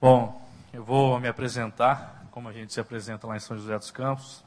[0.00, 0.40] Bom,
[0.72, 4.44] eu vou me apresentar, como a gente se apresenta lá em São José dos Campos.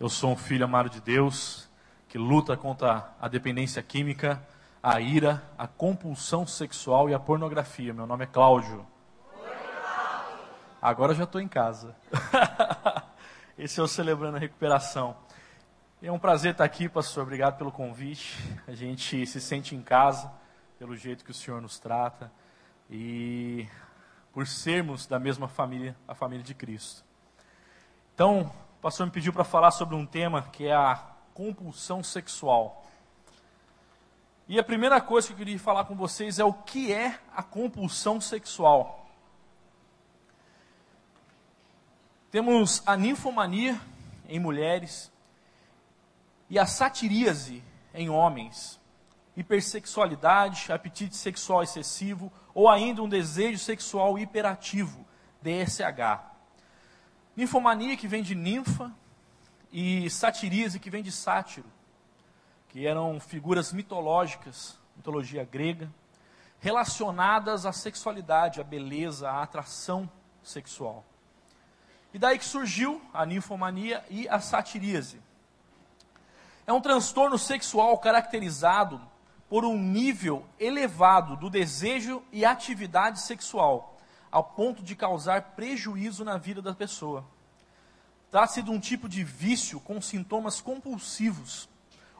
[0.00, 1.68] Eu sou um filho amado de Deus,
[2.08, 4.42] que luta contra a dependência química,
[4.82, 7.92] a ira, a compulsão sexual e a pornografia.
[7.92, 8.86] Meu nome é Cláudio.
[10.80, 11.94] Agora eu já estou em casa.
[13.58, 15.14] Esse é o Celebrando a Recuperação.
[16.02, 17.24] É um prazer estar aqui, pastor.
[17.24, 18.42] Obrigado pelo convite.
[18.66, 20.32] A gente se sente em casa
[20.78, 22.32] pelo jeito que o Senhor nos trata
[22.88, 23.68] e
[24.34, 27.04] por sermos da mesma família, a família de Cristo.
[28.12, 30.96] Então, o pastor me pediu para falar sobre um tema que é a
[31.32, 32.84] compulsão sexual.
[34.48, 37.44] E a primeira coisa que eu queria falar com vocês é o que é a
[37.44, 39.08] compulsão sexual.
[42.30, 43.80] Temos a ninfomania
[44.28, 45.12] em mulheres
[46.50, 47.62] e a satiríase
[47.94, 48.80] em homens,
[49.36, 55.04] hipersexualidade, apetite sexual excessivo ou ainda um desejo sexual hiperativo,
[55.42, 56.20] DSH.
[57.36, 58.92] Ninfomania que vem de ninfa
[59.72, 61.66] e satiríase que vem de sátiro,
[62.68, 65.90] que eram figuras mitológicas, mitologia grega,
[66.60, 70.08] relacionadas à sexualidade, à beleza, à atração
[70.42, 71.04] sexual.
[72.12, 75.20] E daí que surgiu a ninfomania e a satiríase.
[76.64, 79.00] É um transtorno sexual caracterizado
[79.54, 83.96] por um nível elevado do desejo e atividade sexual,
[84.28, 87.24] ao ponto de causar prejuízo na vida da pessoa.
[88.32, 91.68] Trata-se de um tipo de vício com sintomas compulsivos,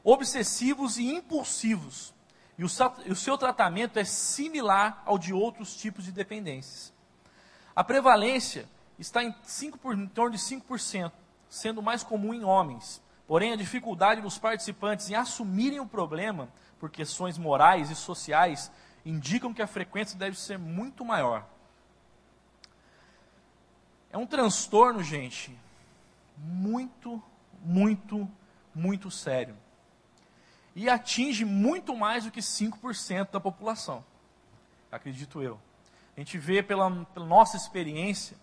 [0.05, 2.15] obsessivos e impulsivos,
[2.57, 2.69] e o,
[3.11, 6.93] o seu tratamento é similar ao de outros tipos de dependências.
[7.75, 11.11] A prevalência está em, 5 em torno de 5%,
[11.49, 16.49] sendo mais comum em homens, Porém, a dificuldade dos participantes em assumirem o problema
[16.85, 18.71] por questões morais e sociais
[19.07, 21.47] indicam que a frequência deve ser muito maior.
[24.11, 25.59] É um transtorno, gente,
[26.37, 27.23] muito,
[27.63, 28.31] muito,
[28.75, 29.57] muito sério.
[30.77, 34.05] E atinge muito mais do que 5% da população.
[34.93, 35.59] Acredito eu.
[36.15, 38.37] A gente vê pela, pela nossa experiência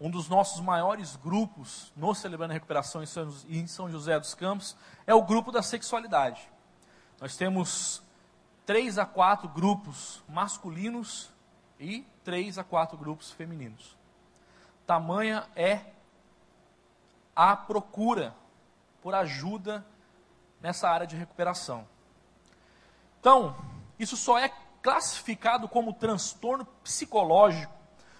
[0.00, 4.74] um dos nossos maiores grupos no Celebrando a Recuperação em São José dos Campos
[5.06, 6.50] é o grupo da sexualidade.
[7.22, 8.02] Nós temos
[8.66, 11.30] três a quatro grupos masculinos
[11.78, 13.96] e três a quatro grupos femininos.
[14.84, 15.82] Tamanha é
[17.36, 18.34] a procura
[19.00, 19.86] por ajuda
[20.60, 21.86] nessa área de recuperação.
[23.20, 23.54] Então,
[24.00, 24.48] isso só é
[24.82, 27.72] classificado como transtorno psicológico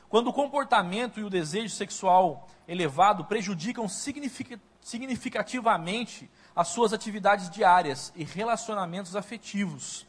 [0.09, 8.25] quando o comportamento e o desejo sexual elevado prejudicam significativamente as suas atividades diárias e
[8.25, 10.07] relacionamentos afetivos.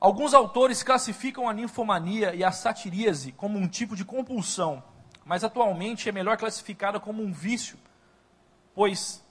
[0.00, 4.82] Alguns autores classificam a ninfomania e a satiríase como um tipo de compulsão,
[5.24, 7.78] mas atualmente é melhor classificada como um vício,
[8.74, 9.24] pois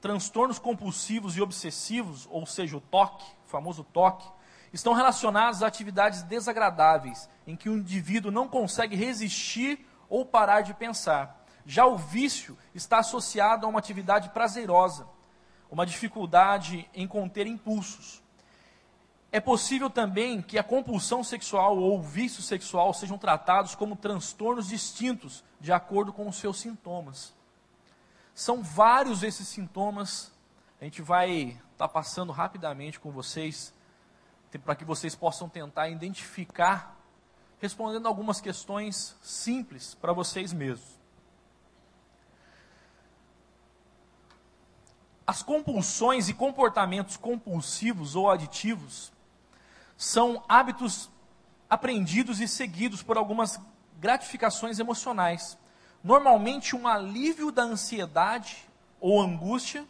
[0.00, 4.28] transtornos compulsivos e obsessivos, ou seja, o toque, o famoso toque,
[4.72, 10.74] estão relacionados a atividades desagradáveis, em que o indivíduo não consegue resistir ou parar de
[10.74, 11.39] pensar.
[11.64, 15.06] Já o vício está associado a uma atividade prazerosa,
[15.70, 18.22] uma dificuldade em conter impulsos.
[19.32, 24.68] É possível também que a compulsão sexual ou o vício sexual sejam tratados como transtornos
[24.68, 27.32] distintos, de acordo com os seus sintomas.
[28.34, 30.32] São vários esses sintomas,
[30.80, 33.72] a gente vai estar tá passando rapidamente com vocês
[34.64, 36.98] para que vocês possam tentar identificar,
[37.60, 40.99] respondendo algumas questões simples para vocês mesmos.
[45.30, 49.12] As compulsões e comportamentos compulsivos ou aditivos
[49.96, 51.08] são hábitos
[51.68, 53.56] aprendidos e seguidos por algumas
[54.00, 55.56] gratificações emocionais.
[56.02, 58.68] Normalmente, um alívio da ansiedade
[58.98, 59.86] ou angústia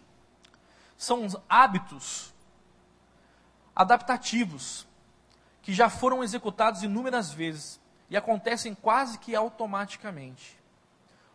[0.99, 2.35] são hábitos
[3.75, 4.87] adaptativos,
[5.63, 7.81] que já foram executados inúmeras vezes
[8.11, 10.61] e acontecem quase que automaticamente.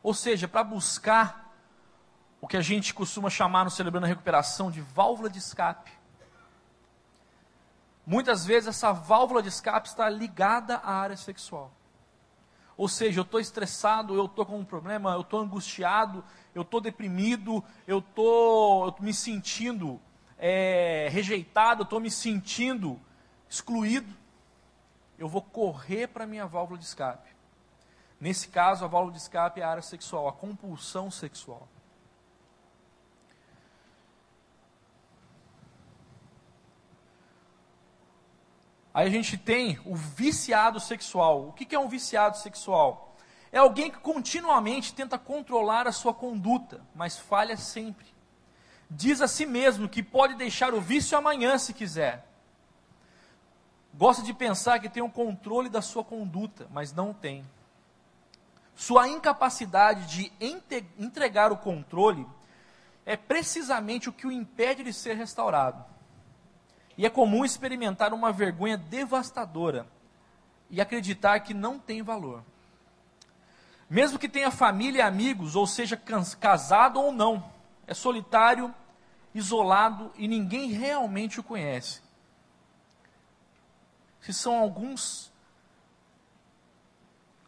[0.04, 1.45] Ou seja, para buscar
[2.46, 5.92] o que a gente costuma chamar no Celebrando a Recuperação de válvula de escape.
[8.06, 11.72] Muitas vezes essa válvula de escape está ligada à área sexual.
[12.78, 16.80] Ou seja, eu estou estressado, eu estou com um problema, eu estou angustiado, eu estou
[16.80, 20.00] deprimido, eu estou me sentindo
[20.38, 23.02] é, rejeitado, estou me sentindo
[23.50, 24.16] excluído,
[25.18, 27.28] eu vou correr para a minha válvula de escape.
[28.22, 31.68] Nesse caso, a válvula de escape é a área sexual, a compulsão sexual.
[38.96, 41.50] Aí a gente tem o viciado sexual.
[41.50, 43.14] O que é um viciado sexual?
[43.52, 48.06] É alguém que continuamente tenta controlar a sua conduta, mas falha sempre.
[48.90, 52.26] Diz a si mesmo que pode deixar o vício amanhã se quiser.
[53.94, 57.46] Gosta de pensar que tem o um controle da sua conduta, mas não tem.
[58.78, 60.32] Sua incapacidade de
[60.98, 62.26] entregar o controle
[63.06, 65.95] é precisamente o que o impede de ser restaurado.
[66.98, 69.88] E é comum experimentar uma vergonha devastadora
[70.70, 72.44] e acreditar que não tem valor.
[73.90, 75.96] Mesmo que tenha família e amigos, ou seja,
[76.40, 77.52] casado ou não,
[77.86, 78.74] é solitário,
[79.34, 82.02] isolado e ninguém realmente o conhece.
[84.22, 85.32] Se são alguns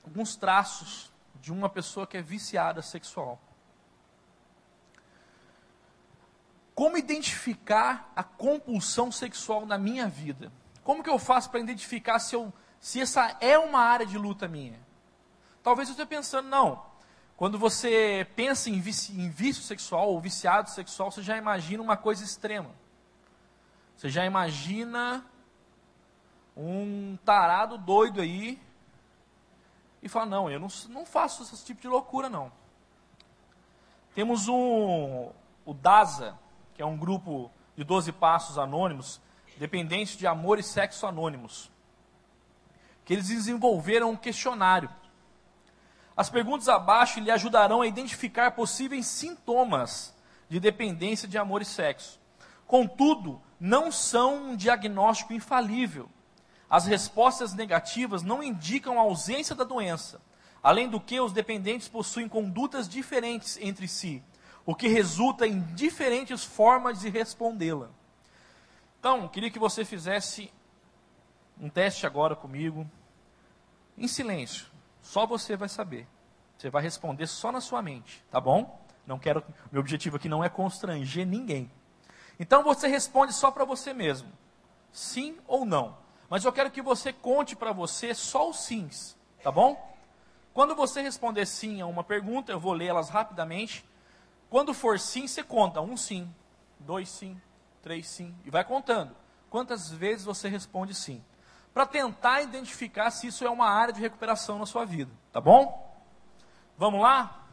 [0.04, 1.12] alguns traços
[1.42, 3.40] de uma pessoa que é viciada sexual.
[6.77, 10.51] Como identificar a compulsão sexual na minha vida?
[10.83, 14.47] Como que eu faço para identificar se, eu, se essa é uma área de luta
[14.47, 14.79] minha?
[15.63, 16.85] Talvez eu esteja pensando, não.
[17.35, 21.97] Quando você pensa em vício, em vício sexual ou viciado sexual, você já imagina uma
[21.97, 22.69] coisa extrema.
[23.95, 25.25] Você já imagina
[26.56, 28.62] um tarado doido aí
[30.03, 32.51] e fala: Não, eu não, não faço esse tipo de loucura, não.
[34.13, 35.31] Temos um,
[35.65, 36.38] o DASA,
[36.77, 39.19] que é um grupo de 12 passos anônimos,
[39.57, 41.69] dependentes de amor e sexo anônimos,
[43.03, 44.89] que eles desenvolveram um questionário
[46.18, 50.15] as perguntas abaixo lhe ajudarão a identificar possíveis sintomas
[50.50, 52.19] de dependência de amor e sexo.
[52.65, 56.09] Contudo, não são um diagnóstico infalível.
[56.68, 60.19] As respostas negativas não indicam a ausência da doença.
[60.63, 64.24] Além do que, os dependentes possuem condutas diferentes entre si,
[64.68, 67.90] o que resulta em diferentes formas de respondê-la.
[69.00, 70.52] Então, queria que você fizesse
[71.58, 72.86] um teste agora comigo,
[73.98, 74.68] em silêncio.
[75.02, 76.06] Só você vai saber.
[76.58, 78.78] Você vai responder só na sua mente, tá bom?
[79.06, 79.42] Não quero,
[79.72, 81.72] meu objetivo aqui não é constranger ninguém.
[82.38, 84.30] Então você responde só para você mesmo.
[84.92, 85.98] Sim ou não.
[86.30, 89.96] Mas eu quero que você conte para você só os sims, tá bom?
[90.54, 93.86] Quando você responder sim a uma pergunta, eu vou ler elas rapidamente.
[94.50, 96.34] Quando for sim, você conta um sim,
[96.80, 97.40] dois sim,
[97.82, 99.16] três sim, e vai contando.
[99.50, 101.24] Quantas vezes você responde sim
[101.74, 105.96] para tentar identificar se isso é uma área de recuperação na sua vida, tá bom?
[106.78, 107.46] Vamos lá?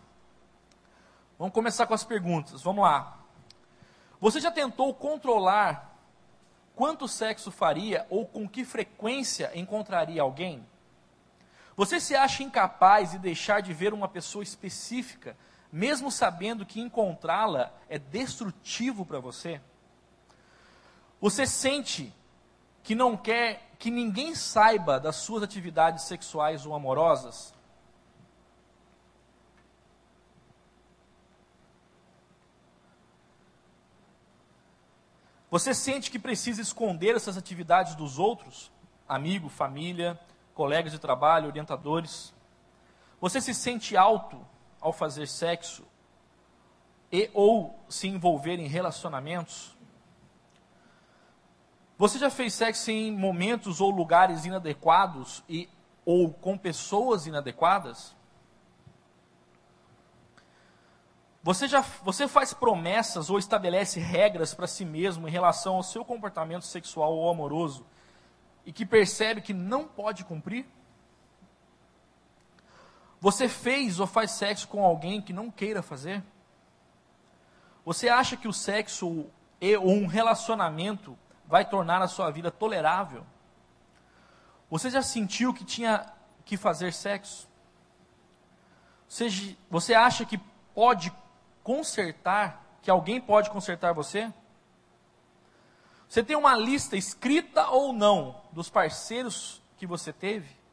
[1.39, 2.63] Vamos começar com as perguntas.
[2.63, 3.19] Vamos lá.
[4.21, 5.95] Você já tentou controlar
[6.75, 10.67] quanto sexo faria ou com que frequência encontraria alguém?
[11.77, 15.37] Você se acha incapaz de deixar de ver uma pessoa específica,
[15.75, 19.61] mesmo sabendo que encontrá-la é destrutivo para você?
[21.21, 22.15] Você sente
[22.85, 27.53] que não quer que ninguém saiba das suas atividades sexuais ou amorosas?
[35.51, 38.71] Você sente que precisa esconder essas atividades dos outros?
[39.09, 40.21] Amigo, família,
[40.55, 42.33] colegas de trabalho, orientadores?
[43.21, 44.54] Você se sente alto
[44.85, 45.83] ao fazer sexo
[47.11, 49.75] e ou se envolver em relacionamentos?
[51.97, 55.69] Você já fez sexo em momentos ou lugares inadequados e
[56.05, 58.15] ou com pessoas inadequadas?
[61.43, 66.05] Você já você faz promessas ou estabelece regras para si mesmo em relação ao seu
[66.05, 67.87] comportamento sexual ou amoroso
[68.67, 70.67] e que percebe que não pode cumprir?
[73.25, 76.23] Você fez ou faz sexo com alguém que não queira fazer?
[77.83, 79.25] Você acha que o sexo
[79.59, 83.25] e ou um relacionamento vai tornar a sua vida tolerável?
[84.69, 86.05] Você já sentiu que tinha
[86.45, 87.49] que fazer sexo?
[89.09, 90.37] Você, você acha que
[90.75, 91.11] pode
[91.63, 94.31] consertar, que alguém pode consertar você?
[96.07, 100.64] Você tem uma lista escrita ou não dos parceiros que você teve?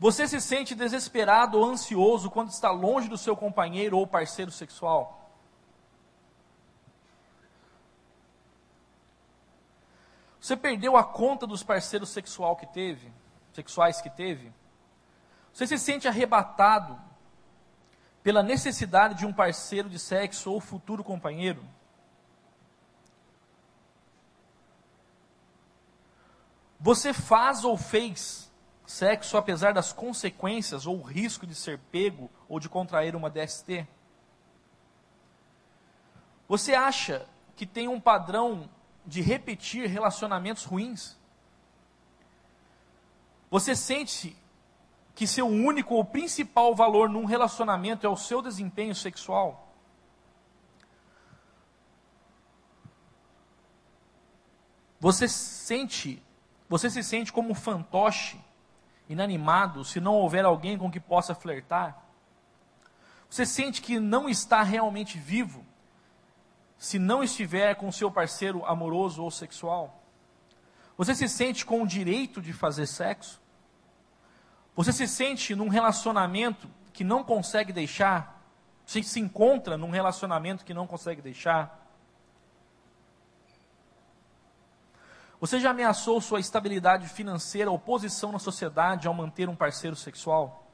[0.00, 5.30] Você se sente desesperado ou ansioso quando está longe do seu companheiro ou parceiro sexual?
[10.40, 13.12] Você perdeu a conta dos parceiros sexual que teve,
[13.52, 14.50] sexuais que teve?
[15.52, 16.98] Você se sente arrebatado
[18.22, 21.62] pela necessidade de um parceiro de sexo ou futuro companheiro?
[26.80, 28.49] Você faz ou fez
[28.90, 33.86] sexo apesar das consequências ou risco de ser pego ou de contrair uma DST?
[36.48, 38.68] Você acha que tem um padrão
[39.06, 41.16] de repetir relacionamentos ruins?
[43.48, 44.36] Você sente
[45.14, 49.68] que seu único ou principal valor num relacionamento é o seu desempenho sexual?
[54.98, 56.20] Você sente,
[56.68, 58.38] você se sente como um fantoche,
[59.10, 62.00] inanimado, se não houver alguém com que possa flertar?
[63.28, 65.66] Você sente que não está realmente vivo,
[66.78, 70.00] se não estiver com seu parceiro amoroso ou sexual?
[70.96, 73.40] Você se sente com o direito de fazer sexo?
[74.76, 78.40] Você se sente num relacionamento que não consegue deixar?
[78.86, 81.79] Você se encontra num relacionamento que não consegue deixar?
[85.40, 90.70] Você já ameaçou sua estabilidade financeira ou posição na sociedade ao manter um parceiro sexual?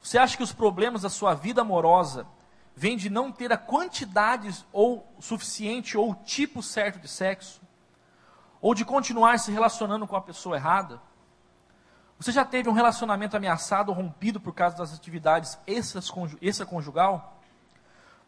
[0.00, 2.24] Você acha que os problemas da sua vida amorosa
[2.76, 7.60] vêm de não ter a quantidade ou suficiente ou tipo certo de sexo?
[8.60, 11.02] Ou de continuar se relacionando com a pessoa errada?
[12.16, 17.40] Você já teve um relacionamento ameaçado ou rompido por causa das atividades extraconjugal?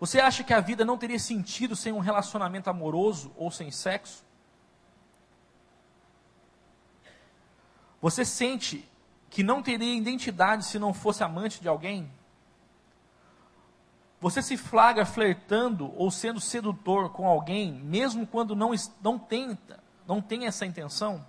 [0.01, 4.25] Você acha que a vida não teria sentido sem um relacionamento amoroso ou sem sexo?
[8.03, 8.87] Você sente
[9.31, 12.13] que não teria identidade se não fosse amante de alguém?
[14.21, 20.21] Você se flagra flertando ou sendo sedutor com alguém, mesmo quando não, não, tenta, não
[20.21, 21.25] tem essa intenção?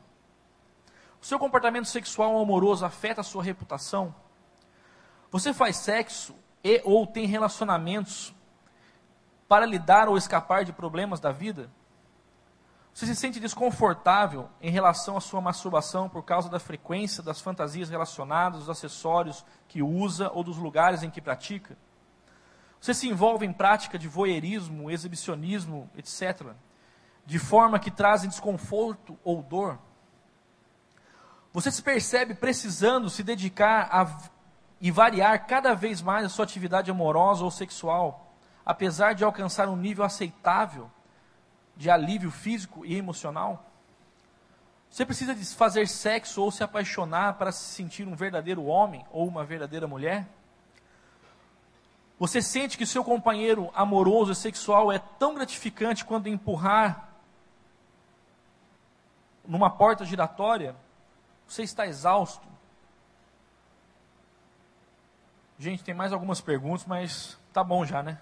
[1.22, 4.14] O seu comportamento sexual ou amoroso afeta a sua reputação?
[5.32, 8.34] Você faz sexo e ou tem relacionamentos
[9.48, 11.70] para lidar ou escapar de problemas da vida?
[12.94, 17.90] Você se sente desconfortável em relação à sua masturbação por causa da frequência das fantasias
[17.90, 21.76] relacionadas, dos acessórios que usa ou dos lugares em que pratica?
[22.80, 26.52] Você se envolve em prática de voyeurismo, exibicionismo, etc.,
[27.26, 29.80] de forma que trazem desconforto ou dor?
[31.52, 34.30] Você se percebe precisando se dedicar a,
[34.80, 39.76] e variar cada vez mais a sua atividade amorosa ou sexual, apesar de alcançar um
[39.76, 40.92] nível aceitável
[41.76, 43.66] de alívio físico e emocional?
[44.90, 49.44] Você precisa fazer sexo ou se apaixonar para se sentir um verdadeiro homem ou uma
[49.44, 50.28] verdadeira mulher?
[52.20, 57.10] Você sente que seu companheiro amoroso e sexual é tão gratificante quando empurrar
[59.46, 60.76] numa porta giratória?
[61.48, 62.48] Você está exausto?
[65.58, 68.20] Gente, tem mais algumas perguntas, mas tá bom já, né?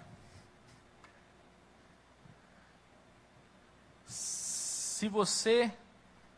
[5.02, 5.74] Se você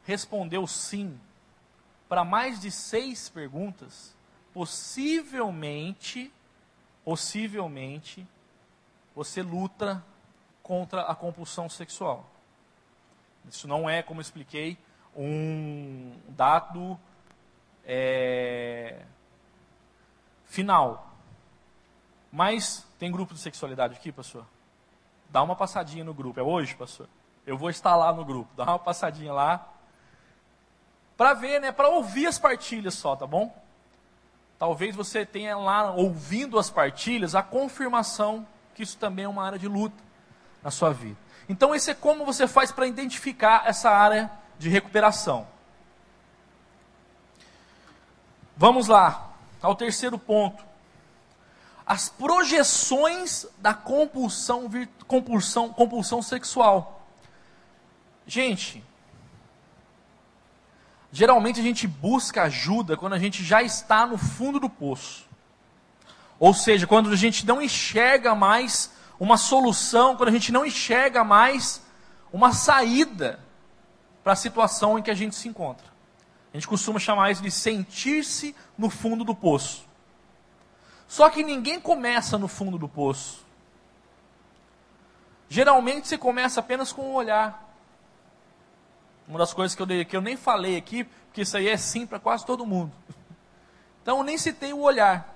[0.06, 1.20] respondeu sim
[2.08, 4.16] para mais de seis perguntas,
[4.54, 6.32] possivelmente,
[7.04, 8.26] possivelmente,
[9.14, 10.02] você luta
[10.62, 12.26] contra a compulsão sexual.
[13.50, 14.78] Isso não é, como expliquei,
[15.14, 16.98] um dado
[17.84, 19.04] é,
[20.46, 21.14] final.
[22.32, 24.46] Mas tem grupo de sexualidade aqui, pastor?
[25.28, 26.40] Dá uma passadinha no grupo.
[26.40, 27.06] É hoje, pastor?
[27.46, 29.68] Eu vou estar lá no grupo, dá uma passadinha lá.
[31.16, 31.70] Para ver, né?
[31.70, 33.54] Para ouvir as partilhas só, tá bom?
[34.58, 39.58] Talvez você tenha lá, ouvindo as partilhas, a confirmação que isso também é uma área
[39.58, 40.02] de luta
[40.62, 41.16] na sua vida.
[41.48, 45.46] Então, esse é como você faz para identificar essa área de recuperação.
[48.56, 50.64] Vamos lá, ao terceiro ponto.
[51.86, 54.70] As projeções da compulsão,
[55.06, 56.93] compulsão, compulsão sexual.
[58.26, 58.82] Gente,
[61.12, 65.26] geralmente a gente busca ajuda quando a gente já está no fundo do poço.
[66.38, 71.22] Ou seja, quando a gente não enxerga mais uma solução, quando a gente não enxerga
[71.22, 71.82] mais
[72.32, 73.38] uma saída
[74.22, 75.86] para a situação em que a gente se encontra.
[76.52, 79.86] A gente costuma chamar isso de sentir-se no fundo do poço.
[81.06, 83.44] Só que ninguém começa no fundo do poço.
[85.48, 87.63] Geralmente você começa apenas com um olhar.
[89.26, 92.06] Uma das coisas que eu, que eu nem falei aqui, porque isso aí é sim
[92.06, 92.92] para quase todo mundo.
[94.02, 95.34] Então nem citei o olhar.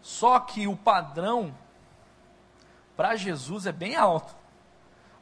[0.00, 1.54] Só que o padrão
[2.96, 4.34] para Jesus é bem alto.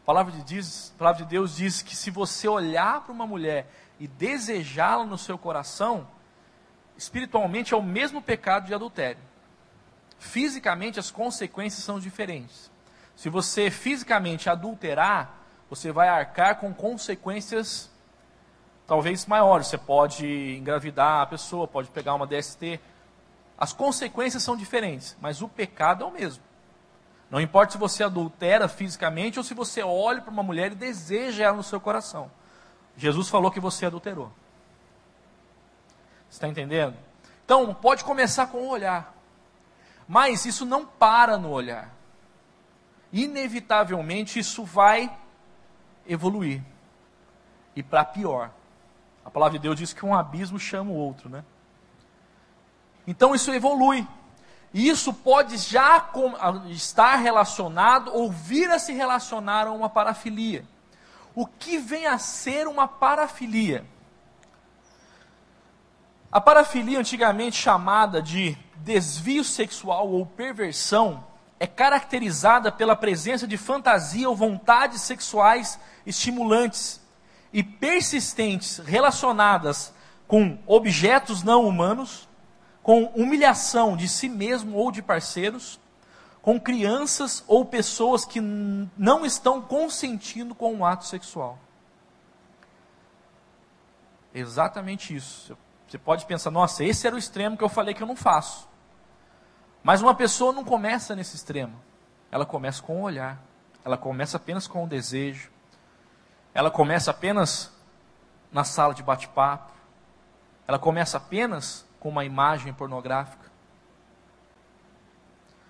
[0.02, 3.26] A palavra, de diz, a palavra de Deus diz que se você olhar para uma
[3.26, 6.06] mulher e desejá-la no seu coração,
[6.96, 9.22] espiritualmente é o mesmo pecado de adultério.
[10.18, 12.70] Fisicamente as consequências são diferentes.
[13.14, 15.41] Se você fisicamente adulterar,
[15.72, 17.90] você vai arcar com consequências
[18.86, 19.68] talvez maiores.
[19.68, 20.26] Você pode
[20.58, 22.78] engravidar a pessoa, pode pegar uma DST.
[23.56, 26.44] As consequências são diferentes, mas o pecado é o mesmo.
[27.30, 31.44] Não importa se você adultera fisicamente ou se você olha para uma mulher e deseja
[31.44, 32.30] ela no seu coração.
[32.94, 34.30] Jesus falou que você adulterou.
[36.28, 36.98] Está entendendo?
[37.46, 39.14] Então, pode começar com o olhar.
[40.06, 41.90] Mas isso não para no olhar.
[43.10, 45.21] Inevitavelmente isso vai
[46.06, 46.62] evoluir.
[47.74, 48.50] E para pior.
[49.24, 51.44] A palavra de Deus diz que um abismo chama o outro, né?
[53.06, 54.06] Então isso evolui.
[54.74, 56.10] E isso pode já
[56.70, 60.64] estar relacionado ou vir a se relacionar a uma parafilia.
[61.34, 63.84] O que vem a ser uma parafilia?
[66.30, 71.22] A parafilia, antigamente chamada de desvio sexual ou perversão,
[71.62, 77.00] é caracterizada pela presença de fantasia ou vontades sexuais estimulantes
[77.52, 79.94] e persistentes relacionadas
[80.26, 82.28] com objetos não humanos,
[82.82, 85.78] com humilhação de si mesmo ou de parceiros,
[86.42, 91.56] com crianças ou pessoas que não estão consentindo com o ato sexual.
[94.34, 95.56] Exatamente isso.
[95.86, 98.71] Você pode pensar, nossa, esse era o extremo que eu falei que eu não faço.
[99.82, 101.80] Mas uma pessoa não começa nesse extremo.
[102.30, 103.42] Ela começa com o olhar.
[103.84, 105.50] Ela começa apenas com o desejo.
[106.54, 107.72] Ela começa apenas
[108.52, 109.72] na sala de bate-papo.
[110.66, 113.50] Ela começa apenas com uma imagem pornográfica.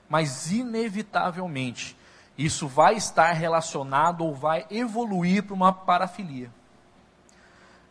[0.08, 1.96] Mas, inevitavelmente,
[2.36, 6.50] isso vai estar relacionado ou vai evoluir para uma parafilia.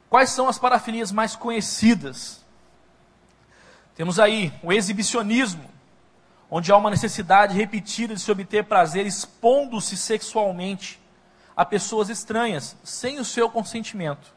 [0.10, 2.46] Quais são as parafilias mais conhecidas?
[3.96, 5.70] Temos aí o exibicionismo,
[6.54, 11.00] onde há uma necessidade repetida de se obter prazer expondo-se sexualmente
[11.56, 14.34] a pessoas estranhas, sem o seu consentimento.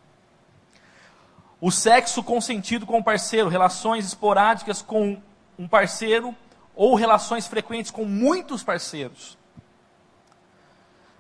[1.61, 5.21] O sexo consentido com o parceiro, relações esporádicas com
[5.59, 6.37] um parceiro
[6.77, 9.37] ou relações frequentes com muitos parceiros.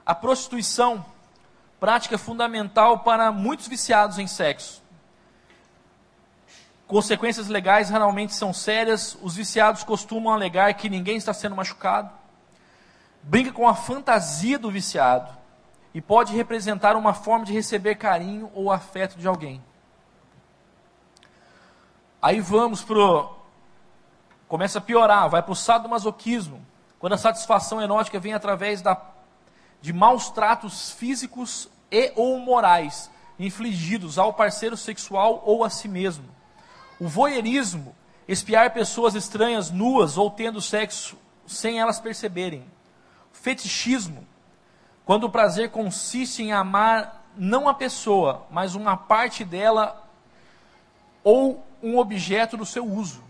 [0.06, 1.04] A prostituição,
[1.80, 4.83] prática fundamental para muitos viciados em sexo.
[6.86, 12.10] Consequências legais raramente são sérias, os viciados costumam alegar que ninguém está sendo machucado.
[13.22, 15.32] Brinca com a fantasia do viciado
[15.94, 19.62] e pode representar uma forma de receber carinho ou afeto de alguém.
[22.20, 23.34] Aí vamos pro
[24.46, 26.64] começa a piorar, vai para o sadomasoquismo,
[26.98, 29.00] quando a satisfação erótica vem através da,
[29.80, 36.33] de maus tratos físicos e ou morais infligidos ao parceiro sexual ou a si mesmo.
[37.04, 37.94] O voyeurismo,
[38.26, 42.64] espiar pessoas estranhas nuas ou tendo sexo sem elas perceberem.
[43.30, 44.26] Fetichismo,
[45.04, 50.02] quando o prazer consiste em amar não a pessoa, mas uma parte dela
[51.22, 53.22] ou um objeto do seu uso.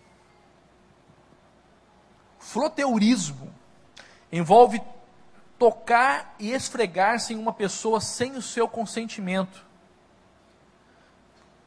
[2.38, 3.52] Floteurismo
[4.30, 4.80] envolve
[5.58, 9.66] tocar e esfregar-se em uma pessoa sem o seu consentimento.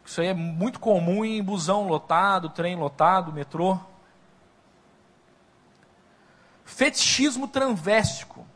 [0.08, 3.78] Isso aí é muito comum em busão lotado, trem lotado, metrô.
[6.64, 8.48] Fetichismo transvéstico.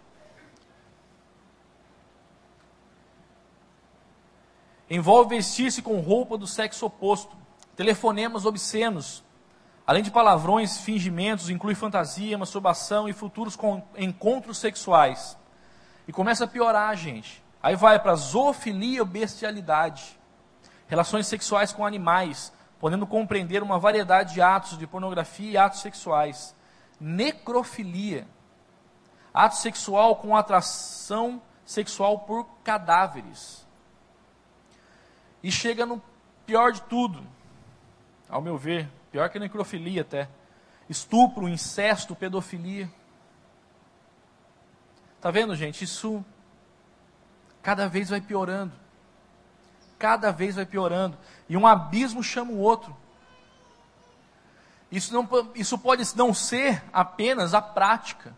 [4.90, 7.36] Envolve vestir-se com roupa do sexo oposto.
[7.76, 9.22] Telefonemas obscenos.
[9.86, 13.58] Além de palavrões, fingimentos, inclui fantasia, masturbação e futuros
[13.98, 15.38] encontros sexuais.
[16.08, 17.44] E começa a piorar, gente.
[17.62, 20.21] Aí vai para zoofilia ou bestialidade.
[20.92, 26.54] Relações sexuais com animais, podendo compreender uma variedade de atos de pornografia e atos sexuais.
[27.00, 28.28] Necrofilia.
[29.34, 33.66] Ato sexual com atração sexual por cadáveres.
[35.42, 36.04] E chega no
[36.46, 37.26] pior de tudo,
[38.28, 40.28] ao meu ver, pior que necrofilia até.
[40.90, 42.92] Estupro, incesto, pedofilia.
[45.22, 45.86] Tá vendo, gente?
[45.86, 46.22] Isso
[47.62, 48.81] cada vez vai piorando.
[50.02, 51.16] Cada vez vai piorando.
[51.48, 52.98] E um abismo chama o outro.
[54.92, 58.36] Isso, não, isso pode não ser apenas a prática.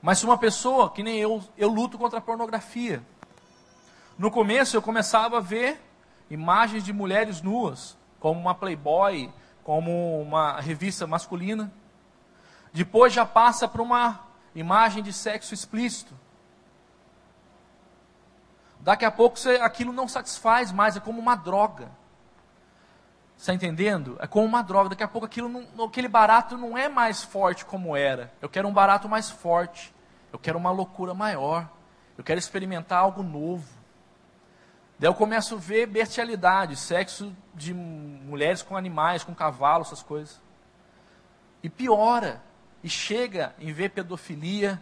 [0.00, 3.04] Mas se uma pessoa, que nem eu, eu luto contra a pornografia.
[4.16, 5.78] No começo eu começava a ver
[6.30, 9.30] imagens de mulheres nuas, como uma Playboy,
[9.62, 11.70] como uma revista masculina.
[12.72, 14.18] Depois já passa para uma
[14.54, 16.14] imagem de sexo explícito.
[18.86, 21.90] Daqui a pouco você, aquilo não satisfaz mais, é como uma droga.
[23.36, 24.16] Está entendendo?
[24.20, 24.90] É como uma droga.
[24.90, 28.32] Daqui a pouco aquilo não, aquele barato não é mais forte como era.
[28.40, 29.92] Eu quero um barato mais forte.
[30.32, 31.68] Eu quero uma loucura maior.
[32.16, 33.66] Eu quero experimentar algo novo.
[35.00, 40.40] Daí eu começo a ver bestialidade, sexo de mulheres com animais, com cavalos, essas coisas.
[41.60, 42.40] E piora
[42.84, 44.80] e chega em ver pedofilia,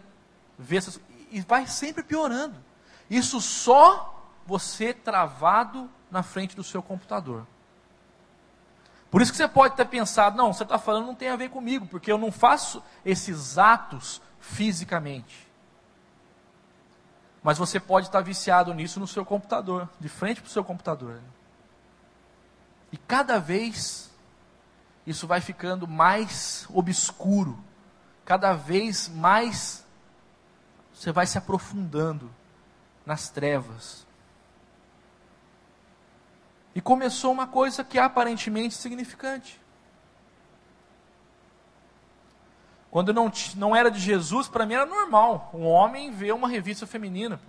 [0.59, 2.74] ver essas, e vai sempre piorando.
[3.09, 4.15] Isso só
[4.47, 7.47] você travado na frente do seu computador.
[9.11, 11.49] Por isso que você pode ter pensado, não, você está falando não tem a ver
[11.49, 15.47] comigo, porque eu não faço esses atos fisicamente.
[17.43, 21.21] Mas você pode estar viciado nisso no seu computador, de frente para o seu computador.
[22.91, 24.11] E cada vez
[25.07, 27.63] isso vai ficando mais obscuro,
[28.25, 29.85] cada vez mais
[30.93, 32.31] você vai se aprofundando
[33.05, 34.07] nas trevas.
[36.75, 39.61] E começou uma coisa que é aparentemente significante.
[42.91, 45.51] Quando não, não era de Jesus, para mim era normal.
[45.53, 47.41] Um homem ver uma revista feminina,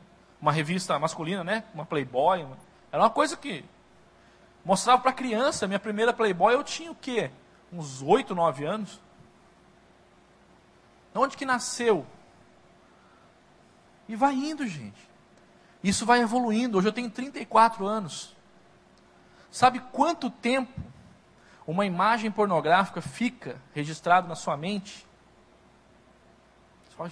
[0.42, 1.64] uma revista masculina, né?
[1.74, 2.44] Uma Playboy.
[2.44, 2.58] Uma...
[2.92, 3.64] Era uma coisa que
[4.64, 5.68] mostrava para criança.
[5.68, 7.32] Minha primeira Playboy eu tinha o quê?
[7.72, 9.00] Uns 8, 9 anos.
[11.14, 12.06] Onde que nasceu?
[14.08, 15.15] E vai indo, gente.
[15.86, 16.80] Isso vai evoluindo.
[16.80, 18.36] Hoje eu tenho 34 anos.
[19.52, 20.82] Sabe quanto tempo
[21.68, 25.06] uma imagem pornográfica fica registrado na sua mente?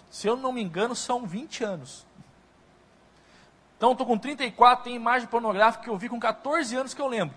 [0.10, 2.04] Se eu não me engano, são 20 anos.
[3.78, 7.08] Então, estou com 34, tem imagem pornográfica que eu vi com 14 anos que eu
[7.08, 7.36] lembro.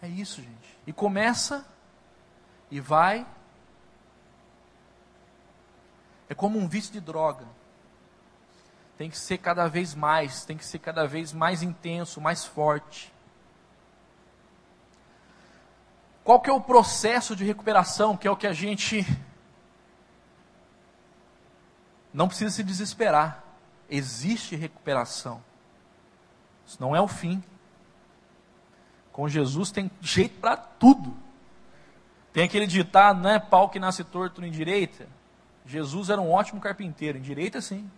[0.00, 0.78] É isso, gente.
[0.86, 1.66] E começa
[2.70, 3.26] e vai.
[6.28, 7.46] É como um vício de droga
[8.96, 13.12] tem que ser cada vez mais, tem que ser cada vez mais intenso, mais forte.
[16.22, 19.04] Qual que é o processo de recuperação, que é o que a gente
[22.14, 23.42] não precisa se desesperar.
[23.90, 25.42] Existe recuperação.
[26.64, 27.42] Isso não é o fim.
[29.12, 31.14] Com Jesus tem jeito para tudo.
[32.32, 33.40] Tem aquele ditado, né?
[33.40, 35.08] Pau que nasce torto nem direita.
[35.64, 37.90] Jesus era um ótimo carpinteiro, em direita sim.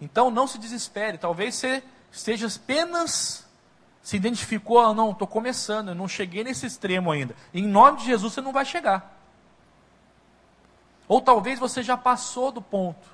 [0.00, 1.82] Então não se desespere, talvez você
[2.12, 3.48] esteja apenas
[4.02, 7.34] se identificou, ah, não, estou começando, eu não cheguei nesse extremo ainda.
[7.52, 9.18] Em nome de Jesus você não vai chegar.
[11.06, 13.06] Ou talvez você já passou do ponto.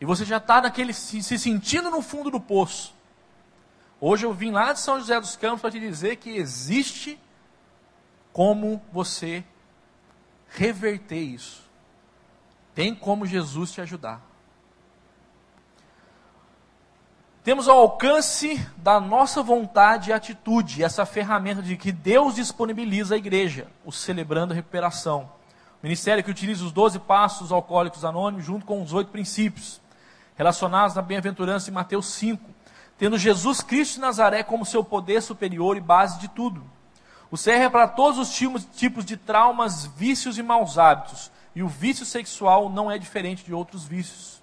[0.00, 2.94] E você já está naquele se, se sentindo no fundo do poço.
[4.00, 7.18] Hoje eu vim lá de São José dos Campos para te dizer que existe
[8.32, 9.44] como você
[10.54, 11.62] reverter isso.
[12.74, 14.20] Tem como Jesus te ajudar.
[17.42, 23.18] Temos ao alcance da nossa vontade e atitude essa ferramenta de que Deus disponibiliza à
[23.18, 25.30] igreja, o celebrando a recuperação.
[25.82, 29.78] O ministério que utiliza os 12 passos alcoólicos anônimos junto com os oito princípios,
[30.36, 32.42] relacionados na bem-aventurança de Mateus 5,
[32.96, 36.64] tendo Jesus Cristo de Nazaré como seu poder superior e base de tudo.
[37.34, 38.32] O CR é para todos os
[38.76, 43.52] tipos de traumas, vícios e maus hábitos, e o vício sexual não é diferente de
[43.52, 44.40] outros vícios.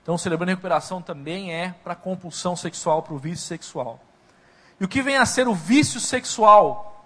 [0.00, 3.98] Então, celebrando a recuperação também é para compulsão sexual, para o vício sexual.
[4.78, 7.04] E o que vem a ser o vício sexual?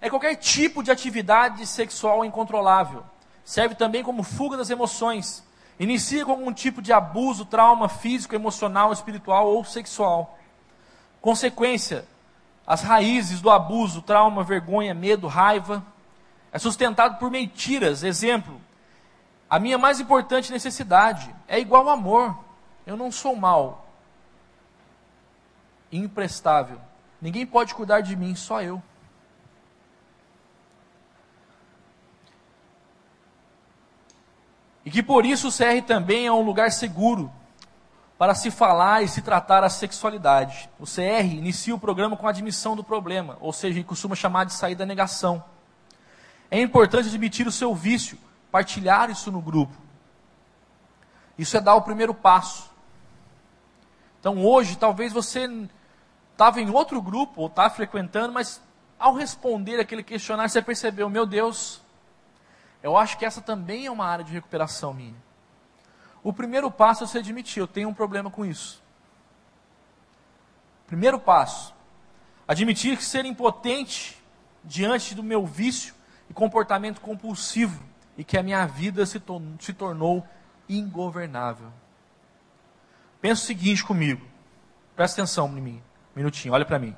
[0.00, 3.02] É qualquer tipo de atividade sexual incontrolável.
[3.44, 5.42] Serve também como fuga das emoções.
[5.80, 10.38] Inicia com algum tipo de abuso, trauma físico, emocional, espiritual ou sexual.
[11.20, 12.06] Consequência:
[12.70, 15.84] as raízes do abuso, trauma, vergonha, medo, raiva.
[16.52, 18.04] É sustentado por mentiras.
[18.04, 18.60] Exemplo:
[19.48, 22.38] a minha mais importante necessidade é igual ao amor.
[22.86, 23.88] Eu não sou mal,
[25.90, 26.80] imprestável.
[27.20, 28.80] Ninguém pode cuidar de mim, só eu.
[34.84, 37.32] E que por isso o CR também é um lugar seguro
[38.20, 40.68] para se falar e se tratar a sexualidade.
[40.78, 44.44] O CR inicia o programa com a admissão do problema, ou seja, ele costuma chamar
[44.44, 45.42] de sair da negação.
[46.50, 48.18] É importante admitir o seu vício
[48.52, 49.72] partilhar isso no grupo.
[51.38, 52.70] Isso é dar o primeiro passo.
[54.20, 55.48] Então hoje, talvez você
[56.32, 58.60] estava em outro grupo, ou está frequentando, mas
[58.98, 61.80] ao responder aquele questionário, você percebeu, meu Deus,
[62.82, 65.29] eu acho que essa também é uma área de recuperação minha.
[66.22, 68.82] O primeiro passo é você admitir, eu tenho um problema com isso.
[70.86, 71.74] Primeiro passo,
[72.46, 74.18] admitir que ser impotente
[74.64, 75.94] diante do meu vício
[76.28, 77.82] e comportamento compulsivo
[78.18, 80.26] e que a minha vida se, to se tornou
[80.68, 81.72] ingovernável.
[83.20, 84.26] Pensa o seguinte comigo,
[84.94, 85.82] presta atenção em mim,
[86.14, 86.94] um minutinho, olha para mim.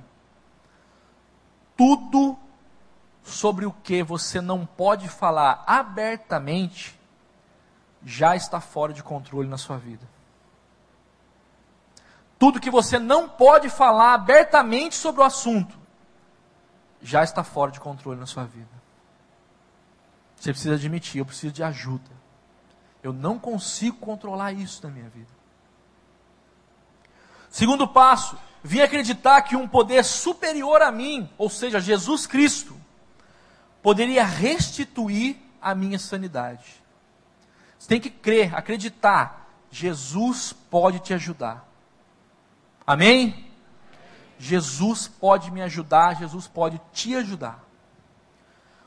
[1.76, 2.36] Tudo
[3.22, 6.98] sobre o que você não pode falar abertamente
[8.04, 10.06] já está fora de controle na sua vida.
[12.38, 15.78] Tudo que você não pode falar abertamente sobre o assunto
[17.00, 18.82] já está fora de controle na sua vida.
[20.36, 22.10] Você precisa admitir, eu preciso de ajuda.
[23.02, 25.30] Eu não consigo controlar isso na minha vida.
[27.48, 32.74] Segundo passo, vim acreditar que um poder superior a mim, ou seja, Jesus Cristo,
[33.82, 36.81] poderia restituir a minha sanidade.
[37.82, 39.50] Você tem que crer, acreditar.
[39.68, 41.66] Jesus pode te ajudar.
[42.86, 43.50] Amém?
[44.38, 47.58] Jesus pode me ajudar, Jesus pode te ajudar.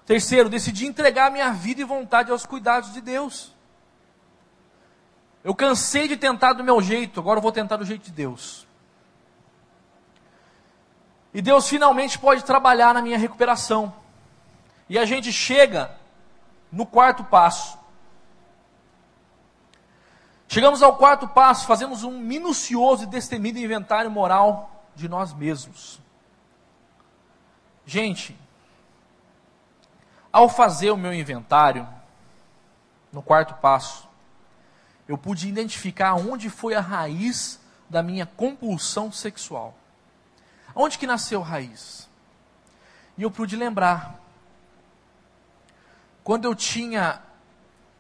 [0.06, 3.54] Terceiro, decidi entregar minha vida e vontade aos cuidados de Deus.
[5.44, 8.66] Eu cansei de tentar do meu jeito, agora eu vou tentar do jeito de Deus.
[11.34, 13.94] E Deus finalmente pode trabalhar na minha recuperação.
[14.88, 15.92] E a gente chega
[16.72, 17.84] no quarto passo.
[20.48, 26.00] Chegamos ao quarto passo, fazemos um minucioso e destemido inventário moral de nós mesmos.
[27.86, 28.38] Gente,
[30.32, 31.88] ao fazer o meu inventário,
[33.12, 34.08] no quarto passo,
[35.08, 39.74] eu pude identificar onde foi a raiz da minha compulsão sexual.
[40.76, 42.10] Onde que nasceu a raiz?
[43.18, 44.20] E eu pude lembrar.
[46.24, 47.22] Quando eu tinha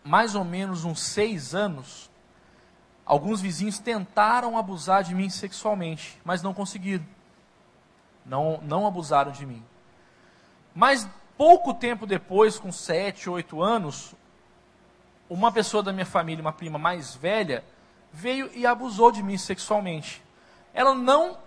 [0.03, 2.09] mais ou menos uns seis anos,
[3.05, 7.05] alguns vizinhos tentaram abusar de mim sexualmente, mas não conseguiram.
[8.25, 9.63] Não, não abusaram de mim.
[10.73, 14.13] Mas Pouco tempo depois, com sete, oito anos,
[15.29, 17.63] uma pessoa da minha família, uma prima mais velha,
[18.11, 20.23] veio e abusou de mim sexualmente.
[20.73, 21.37] Ela não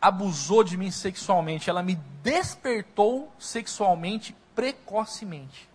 [0.00, 5.66] abusou de mim sexualmente, ela me despertou sexualmente precocemente.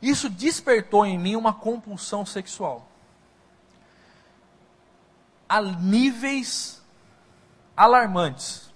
[0.00, 2.88] Isso despertou em mim uma compulsão sexual.
[5.48, 6.82] A níveis
[7.76, 8.68] alarmantes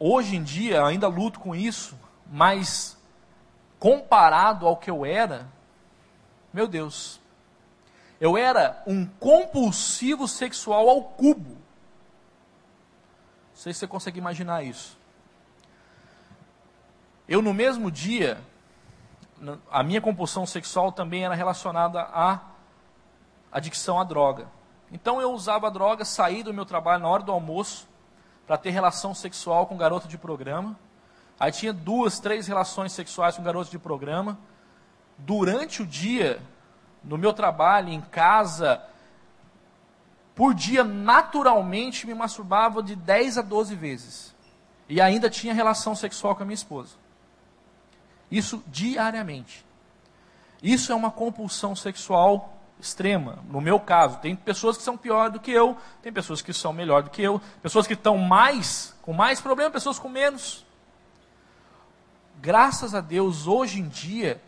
[0.00, 1.94] hoje em dia ainda luto com isso,
[2.26, 2.96] mas
[3.78, 5.46] comparado ao que eu era,
[6.52, 7.20] meu Deus,
[8.18, 11.50] eu era um compulsivo sexual ao cubo.
[11.50, 11.58] Não
[13.54, 14.98] sei se você consegue imaginar isso.
[17.28, 18.40] Eu, no mesmo dia,
[19.70, 22.40] a minha compulsão sexual também era relacionada à
[23.50, 24.48] adicção à droga.
[24.92, 27.88] Então eu usava droga, saí do meu trabalho na hora do almoço,
[28.46, 30.76] para ter relação sexual com garoto de programa.
[31.38, 34.38] Aí tinha duas, três relações sexuais com garoto de programa.
[35.16, 36.40] Durante o dia,
[37.02, 38.82] no meu trabalho, em casa,
[40.34, 44.34] por dia, naturalmente, me masturbava de 10 a 12 vezes.
[44.88, 46.96] E ainda tinha relação sexual com a minha esposa.
[48.30, 49.64] Isso diariamente.
[50.62, 53.38] Isso é uma compulsão sexual extrema.
[53.48, 56.72] No meu caso, tem pessoas que são pior do que eu, tem pessoas que são
[56.72, 60.64] melhor do que eu, pessoas que estão mais, com mais problema, pessoas com menos.
[62.40, 64.40] Graças a Deus, hoje em dia,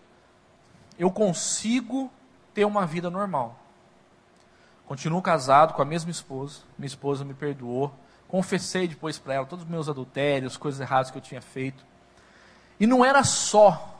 [0.99, 2.11] eu consigo
[2.55, 3.59] ter uma vida normal.
[4.87, 7.92] Continuo casado com a mesma esposa, minha esposa me perdoou,
[8.29, 11.85] confessei depois para ela todos os meus adultérios, coisas erradas que eu tinha feito.
[12.81, 13.99] E não era só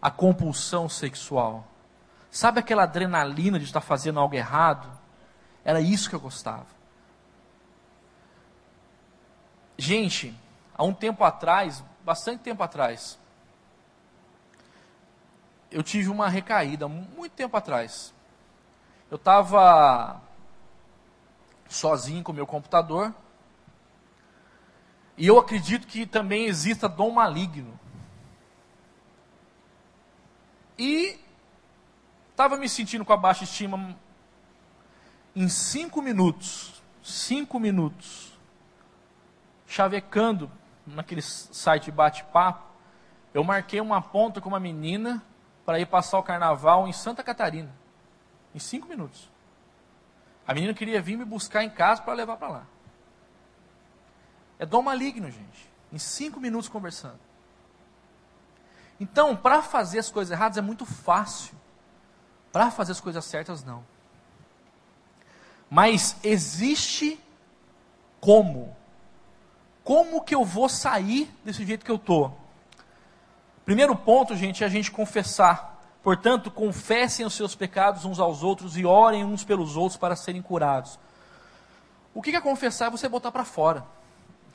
[0.00, 1.71] a compulsão sexual
[2.32, 4.90] Sabe aquela adrenalina de estar fazendo algo errado?
[5.62, 6.66] Era isso que eu gostava.
[9.76, 10.34] Gente,
[10.74, 13.18] há um tempo atrás, bastante tempo atrás,
[15.70, 18.14] eu tive uma recaída, muito tempo atrás.
[19.10, 20.18] Eu estava
[21.68, 23.14] sozinho com o meu computador.
[25.18, 27.78] E eu acredito que também exista dom maligno.
[30.78, 31.20] E
[32.32, 33.96] Estava me sentindo com a baixa estima
[35.34, 38.38] em cinco minutos, cinco minutos,
[39.66, 40.50] chavecando
[40.86, 42.66] naquele site bate-papo,
[43.32, 45.22] eu marquei uma ponta com uma menina
[45.64, 47.72] para ir passar o carnaval em Santa Catarina,
[48.54, 49.30] em cinco minutos.
[50.46, 52.66] A menina queria vir me buscar em casa para levar para lá.
[54.58, 55.70] É dom maligno, gente.
[55.92, 57.20] Em cinco minutos conversando.
[58.98, 61.54] Então, para fazer as coisas erradas é muito fácil.
[62.52, 63.82] Para fazer as coisas certas, não.
[65.70, 67.18] Mas existe
[68.20, 68.76] como.
[69.82, 72.38] Como que eu vou sair desse jeito que eu estou?
[73.64, 75.80] Primeiro ponto, gente, é a gente confessar.
[76.02, 80.42] Portanto, confessem os seus pecados uns aos outros e orem uns pelos outros para serem
[80.42, 80.98] curados.
[82.12, 82.88] O que é confessar?
[82.88, 83.84] É você botar para fora.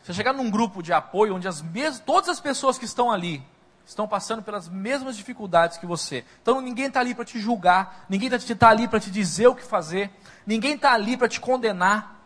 [0.04, 3.44] Você chegar num grupo de apoio onde as mes todas as pessoas que estão ali
[3.88, 6.26] estão passando pelas mesmas dificuldades que você.
[6.42, 9.56] Então ninguém está ali para te julgar, ninguém está tá ali para te dizer o
[9.56, 10.12] que fazer,
[10.46, 12.22] ninguém está ali para te condenar.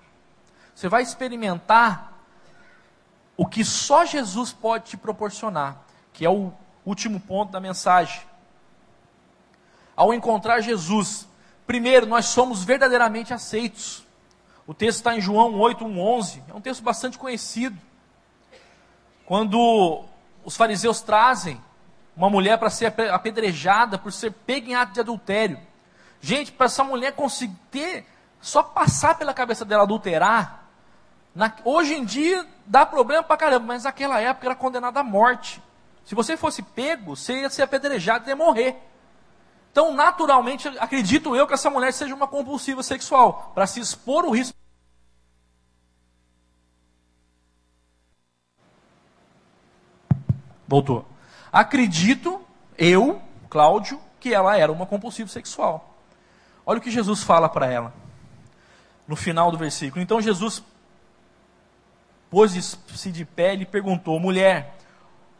[0.73, 2.13] Você vai experimentar
[3.37, 5.77] o que só Jesus pode te proporcionar,
[6.11, 6.51] que é o
[6.83, 8.21] último ponto da mensagem.
[9.95, 11.27] ao encontrar Jesus,
[11.67, 14.03] primeiro, nós somos verdadeiramente aceitos.
[14.65, 16.43] O texto está em João 8, 1, 11.
[16.47, 17.77] É um texto bastante conhecido.
[19.25, 20.05] Quando
[20.43, 21.61] os fariseus trazem
[22.15, 25.59] uma mulher para ser apedrejada por ser pega em ato de adultério.
[26.19, 28.05] Gente, para essa mulher conseguir ter,
[28.39, 30.65] só passar pela cabeça dela adulterar,
[31.33, 35.61] na, hoje em dia dá problema para caramba, mas naquela época era condenada à morte.
[36.05, 38.77] Se você fosse pego, você ia ser apedrejado e ia morrer.
[39.71, 44.31] Então, naturalmente, acredito eu que essa mulher seja uma compulsiva sexual, para se expor o
[44.31, 44.55] risco.
[50.71, 51.05] Voltou.
[51.51, 52.39] Acredito,
[52.77, 55.97] eu, Cláudio, que ela era uma compulsiva sexual.
[56.65, 57.93] Olha o que Jesus fala para ela,
[59.05, 60.01] no final do versículo.
[60.01, 60.63] Então Jesus
[62.29, 64.77] pôs-se de pé e perguntou: Mulher,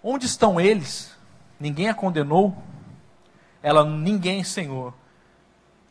[0.03, 1.15] onde estão eles?
[1.57, 2.53] Ninguém a condenou?
[3.63, 4.93] Ela, ninguém, Senhor,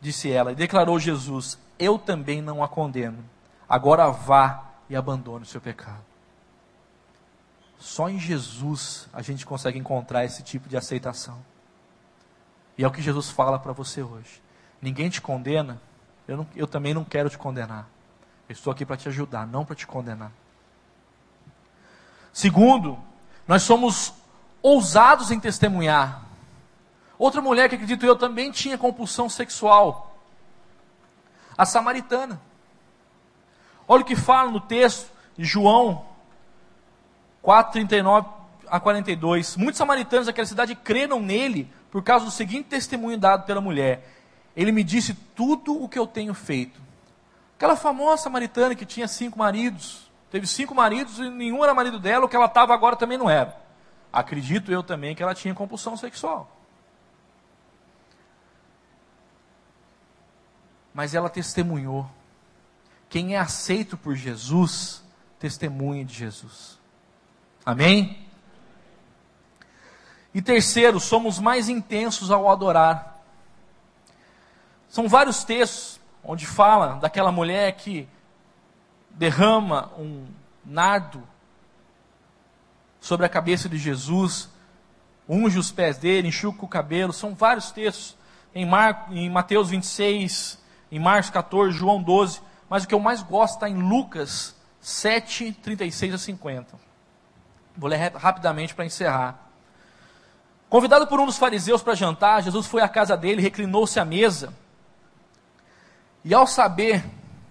[0.03, 0.53] disse ela.
[0.53, 3.25] E declarou Jesus: Eu também não a condeno.
[3.67, 6.10] Agora vá e abandone o seu pecado.
[7.81, 11.43] Só em Jesus a gente consegue encontrar esse tipo de aceitação.
[12.77, 14.43] E é o que Jesus fala para você hoje.
[14.83, 15.81] Ninguém te condena,
[16.29, 17.89] eu, não, eu também não quero te condenar.
[18.47, 20.31] Eu estou aqui para te ajudar, não para te condenar.
[22.35, 22.99] Segundo,
[23.49, 24.13] nós somos
[24.63, 26.23] ousados em testemunhar.
[27.19, 30.19] Outra mulher que acredito eu também tinha compulsão sexual.
[31.57, 32.41] A samaritana.
[33.89, 36.10] Olha o que fala no texto de João
[37.43, 38.29] 4, 39
[38.69, 39.57] a 42.
[39.57, 44.09] Muitos samaritanos daquela cidade creram nele por causa do seguinte testemunho dado pela mulher:
[44.57, 46.81] Ele me disse tudo o que eu tenho feito.
[47.57, 52.25] Aquela famosa samaritana que tinha cinco maridos, teve cinco maridos e nenhum era marido dela,
[52.25, 53.55] o que ela estava agora também não era.
[54.13, 56.51] Acredito eu também que ela tinha compulsão sexual.
[60.93, 62.11] Mas ela testemunhou.
[63.09, 65.05] Quem é aceito por Jesus,
[65.39, 66.80] testemunha de Jesus.
[67.65, 68.27] Amém?
[70.33, 73.21] E terceiro, somos mais intensos ao adorar.
[74.89, 78.09] São vários textos onde fala daquela mulher que
[79.11, 80.27] derrama um
[80.65, 81.23] nardo
[83.01, 84.49] sobre a cabeça de Jesus,
[85.29, 87.13] unge os pés dele, enxuga o cabelo.
[87.13, 88.17] São vários textos
[88.55, 90.59] em, Mar, em Mateus 26,
[90.93, 92.41] em Marcos 14, João 12.
[92.69, 96.90] Mas o que eu mais gosto está em Lucas 7, 36 a 50.
[97.77, 99.51] Vou ler rapidamente para encerrar.
[100.69, 104.55] Convidado por um dos fariseus para jantar, Jesus foi à casa dele, reclinou-se à mesa.
[106.25, 107.05] E ao saber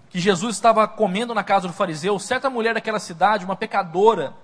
[0.08, 4.34] que Jesus estava comendo na casa do fariseu, certa mulher daquela cidade, uma pecadora,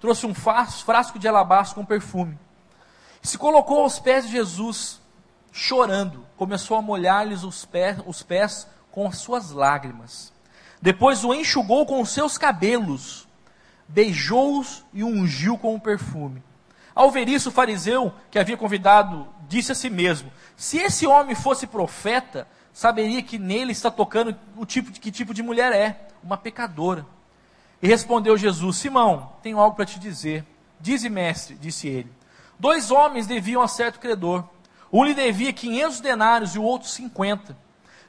[0.00, 2.38] trouxe um frasco de alabastro com perfume.
[3.22, 5.00] E se colocou aos pés de Jesus,
[5.52, 10.32] chorando, começou a molhar-lhes os pés, os pés com as suas lágrimas.
[10.80, 13.28] Depois o enxugou com os seus cabelos
[13.92, 16.42] beijou-os e ungiu com um perfume.
[16.94, 21.34] Ao ver isso, o fariseu que havia convidado disse a si mesmo: Se esse homem
[21.34, 26.08] fosse profeta, saberia que nele está tocando o tipo de que tipo de mulher é,
[26.22, 27.06] uma pecadora.
[27.82, 30.44] E respondeu Jesus: Simão, tenho algo para te dizer.
[30.80, 32.10] Dize, mestre, disse ele.
[32.58, 34.44] Dois homens deviam a certo credor.
[34.92, 37.56] Um lhe devia 500 denários e o outro 50.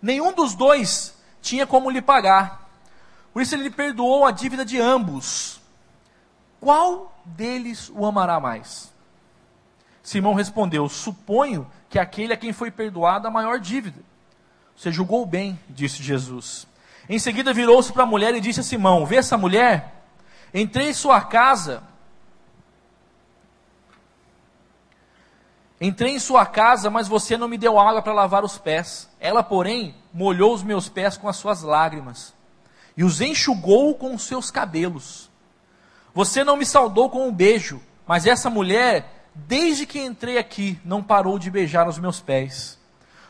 [0.02, 2.70] Nenhum dos dois tinha como lhe pagar.
[3.34, 5.61] Por isso ele lhe perdoou a dívida de ambos
[6.62, 8.94] qual deles o amará mais?
[10.04, 14.00] Simão respondeu: Suponho que aquele a quem foi perdoada a maior dívida.
[14.78, 16.68] Você julgou bem, disse Jesus.
[17.10, 20.04] Em seguida virou-se para a mulher e disse a Simão: Vê essa mulher?
[20.54, 21.82] Entrei em sua casa.
[25.80, 29.10] Entrei em sua casa, mas você não me deu água para lavar os pés.
[29.20, 32.36] Ela, porém, molhou os meus pés com as suas lágrimas
[32.96, 35.31] e os enxugou com os seus cabelos.
[36.14, 41.02] Você não me saudou com um beijo, mas essa mulher, desde que entrei aqui, não
[41.02, 42.80] parou de beijar os meus pés.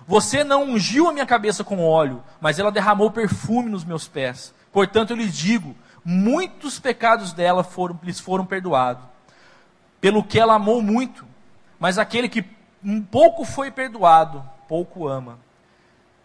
[0.07, 4.53] Você não ungiu a minha cabeça com óleo, mas ela derramou perfume nos meus pés.
[4.71, 9.03] Portanto, eu lhes digo: muitos pecados dela foram, lhes foram perdoados,
[9.99, 11.25] pelo que ela amou muito.
[11.79, 12.43] Mas aquele que
[12.83, 15.37] um pouco foi perdoado, pouco ama.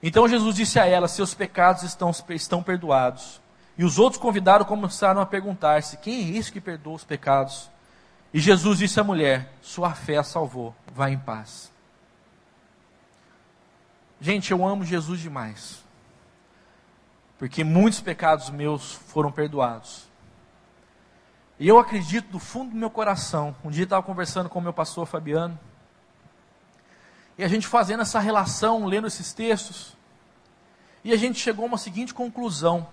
[0.02, 3.40] Então Jesus disse a ela: Seus pecados estão, estão perdoados.
[3.78, 7.70] E os outros convidados começaram a perguntar-se: quem é esse que perdoa os pecados?
[8.32, 11.72] E Jesus disse à mulher: Sua fé a salvou, vá em paz.
[14.20, 15.84] Gente, eu amo Jesus demais,
[17.38, 20.06] porque muitos pecados meus foram perdoados.
[21.58, 23.54] E eu acredito do fundo do meu coração.
[23.64, 25.58] Um dia estava conversando com o meu pastor Fabiano,
[27.38, 29.94] E a gente fazendo essa relação, lendo esses textos,
[31.04, 32.88] e a gente chegou a uma seguinte conclusão: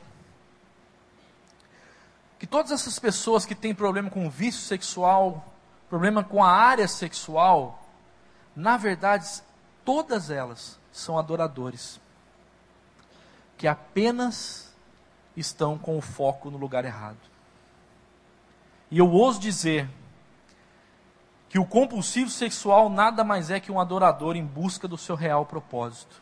[2.44, 5.46] que todas essas pessoas que têm problema com vício sexual,
[5.90, 7.82] problema com a área sexual,
[8.54, 9.42] na verdade,
[9.86, 12.02] todas elas são adoradores,
[13.58, 14.76] que apenas
[15.38, 17.16] estão com o foco no lugar errado.
[18.92, 19.90] E eu ouso dizer
[21.48, 25.46] que o compulsivo sexual nada mais é que um adorador em busca do seu real
[25.46, 26.22] propósito.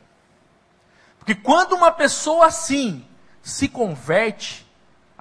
[1.18, 3.04] Porque quando uma pessoa assim
[3.42, 4.70] se converte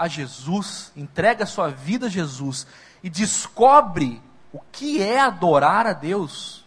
[0.00, 2.66] a Jesus, entrega sua vida a Jesus
[3.02, 6.64] e descobre o que é adorar a Deus,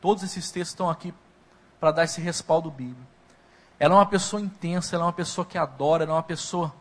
[0.00, 1.14] todos esses textos estão aqui
[1.78, 3.00] para dar esse respaldo bíblico.
[3.78, 6.74] Ela é uma pessoa intensa, ela é uma pessoa que adora, ela é uma pessoa.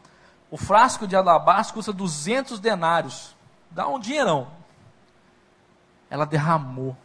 [0.49, 3.35] O frasco de alabastro custa 200 denários.
[3.69, 4.47] Dá um dinheirão.
[6.09, 6.97] Ela derramou.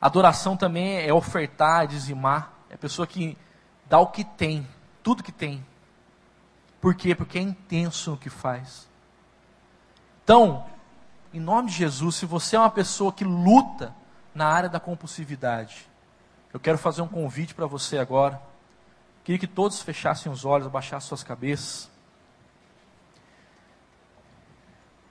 [0.00, 2.50] Adoração também é ofertar, é dizimar.
[2.70, 3.36] É a pessoa que
[3.84, 4.66] dá o que tem,
[5.02, 5.64] tudo que tem.
[6.80, 7.14] Por quê?
[7.14, 8.88] Porque é intenso no que faz.
[10.24, 10.66] Então,
[11.32, 13.94] em nome de Jesus, se você é uma pessoa que luta
[14.34, 15.88] na área da compulsividade,
[16.52, 18.40] eu quero fazer um convite para você agora.
[19.24, 21.90] Queria que todos fechassem os olhos, abaixassem suas cabeças.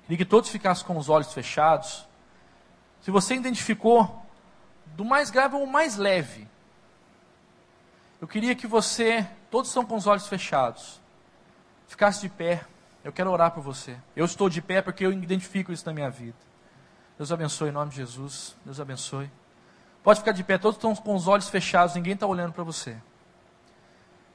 [0.04, 2.06] Queria que todos ficassem com os olhos fechados.
[3.02, 4.26] Se você identificou
[4.88, 6.48] do mais grave ao mais leve,
[8.20, 11.02] eu queria que você, todos estão com os olhos fechados,
[11.88, 12.66] ficasse de pé.
[13.04, 13.96] Eu quero orar por você.
[14.16, 16.36] Eu estou de pé porque eu identifico isso na minha vida.
[17.18, 18.56] Deus abençoe em nome de Jesus.
[18.66, 19.30] Deus abençoe.
[20.04, 22.96] Pode ficar de pé, todos estão com os olhos fechados, ninguém está olhando para você.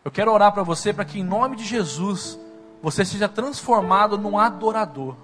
[0.05, 2.39] Eu quero orar para você para que em nome de Jesus
[2.83, 5.17] você seja transformado num adorador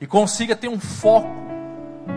[0.00, 1.28] e consiga ter um foco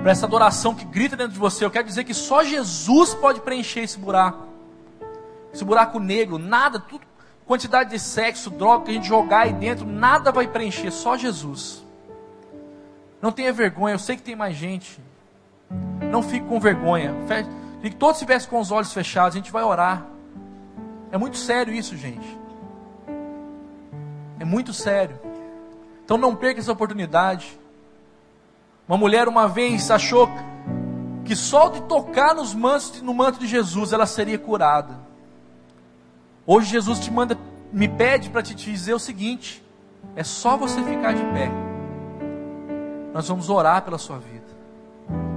[0.01, 1.65] para essa adoração que grita dentro de você.
[1.65, 4.47] Eu quero dizer que só Jesus pode preencher esse buraco,
[5.55, 6.37] esse buraco negro.
[6.37, 7.05] Nada, tudo,
[7.45, 11.83] quantidade de sexo, droga que a gente jogar aí dentro, nada vai preencher, só Jesus.
[13.21, 14.99] Não tenha vergonha, eu sei que tem mais gente.
[16.11, 17.15] Não fique com vergonha.
[17.81, 20.05] Que todos estivessem com os olhos fechados, a gente vai orar.
[21.11, 22.37] É muito sério isso, gente.
[24.39, 25.17] É muito sério.
[26.03, 27.57] Então não perca essa oportunidade.
[28.87, 30.29] Uma mulher uma vez achou
[31.23, 35.04] que só de tocar nos mantos, no manto de Jesus ela seria curada.
[36.47, 37.37] Hoje Jesus te manda,
[37.71, 39.63] me pede para te dizer o seguinte:
[40.15, 41.49] é só você ficar de pé.
[43.13, 44.45] Nós vamos orar pela sua vida.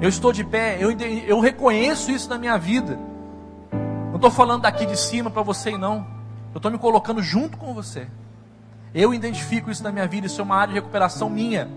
[0.01, 0.91] Eu estou de pé, eu,
[1.27, 2.99] eu reconheço isso na minha vida.
[4.09, 6.07] Não estou falando daqui de cima para você não.
[6.53, 8.09] Eu estou me colocando junto com você.
[8.95, 11.69] Eu identifico isso na minha vida, isso é uma área de recuperação minha.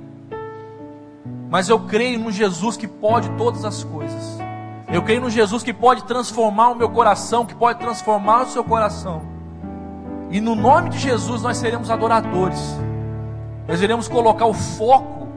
[1.50, 4.51] Mas eu creio no Jesus que pode todas as coisas.
[4.92, 8.64] Eu creio no Jesus que pode transformar o meu coração, que pode transformar o seu
[8.64, 9.22] coração.
[10.30, 12.60] E no nome de Jesus nós seremos adoradores.
[13.68, 15.28] Nós iremos colocar o foco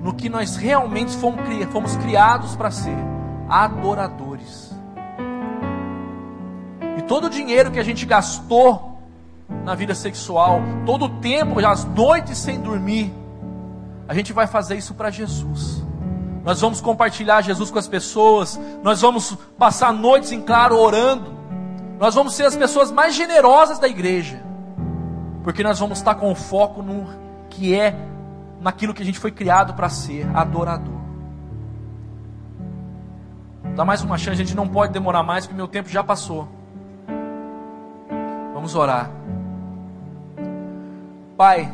[0.00, 2.96] no que nós realmente fomos, criados para ser
[3.48, 4.72] adoradores.
[6.96, 8.98] E todo o dinheiro que a gente gastou
[9.64, 13.12] na vida sexual, todo o tempo, as noites sem dormir,
[14.08, 15.87] a gente vai fazer isso para Jesus.
[16.48, 21.30] Nós vamos compartilhar Jesus com as pessoas, nós vamos passar noites em claro orando,
[22.00, 24.42] nós vamos ser as pessoas mais generosas da igreja,
[25.44, 27.06] porque nós vamos estar com foco no
[27.50, 27.94] que é
[28.62, 30.98] naquilo que a gente foi criado para ser, adorador.
[33.76, 36.48] Dá mais uma chance, a gente não pode demorar mais, porque meu tempo já passou.
[38.54, 39.10] Vamos orar.
[41.36, 41.70] Pai,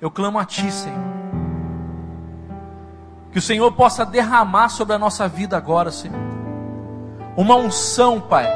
[0.00, 1.13] eu clamo a Ti, Senhor.
[3.34, 6.16] Que o Senhor possa derramar sobre a nossa vida agora, Senhor.
[7.36, 8.48] Uma unção, Pai,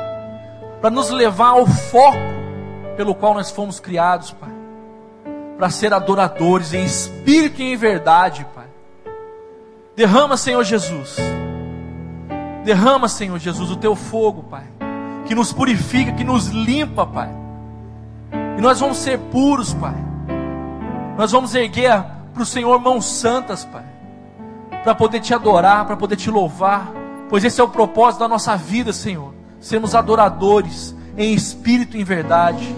[0.80, 2.16] para nos levar ao foco
[2.96, 4.58] pelo qual nós fomos criados, Pai
[5.58, 8.66] para ser adoradores em espírito e em verdade, Pai.
[9.96, 11.16] Derrama, Senhor Jesus.
[12.64, 14.62] Derrama, Senhor Jesus, o teu fogo, Pai,
[15.26, 17.28] que nos purifica, que nos limpa, Pai.
[18.56, 19.96] E nós vamos ser puros, Pai.
[21.16, 23.84] Nós vamos erguer para o Senhor mãos santas, Pai,
[24.88, 26.90] para poder te adorar, para poder te louvar,
[27.28, 29.34] pois esse é o propósito da nossa vida, Senhor.
[29.60, 32.74] Sermos adoradores em espírito e em verdade.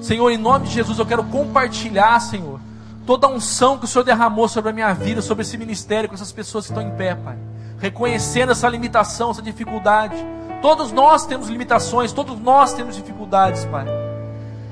[0.00, 2.58] Senhor, em nome de Jesus, eu quero compartilhar, Senhor,
[3.06, 6.16] toda a unção que o Senhor derramou sobre a minha vida, sobre esse ministério, com
[6.16, 7.38] essas pessoas que estão em pé, Pai.
[7.78, 10.16] Reconhecendo essa limitação, essa dificuldade.
[10.60, 13.86] Todos nós temos limitações, todos nós temos dificuldades, Pai.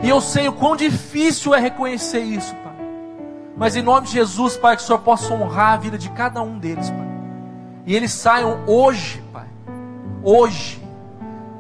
[0.03, 2.70] E eu sei o quão difícil é reconhecer isso, Pai.
[3.61, 6.41] Mas em nome de Jesus, Pai, que o Senhor possa honrar a vida de cada
[6.41, 7.07] um deles, Pai.
[7.85, 9.45] E eles saiam hoje, Pai.
[10.25, 10.83] Hoje.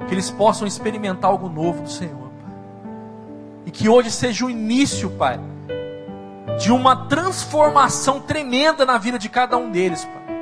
[0.09, 2.55] Que eles possam experimentar algo novo do Senhor, Pai.
[3.67, 5.39] E que hoje seja o início, Pai,
[6.59, 10.37] de uma transformação tremenda na vida de cada um deles, Pai.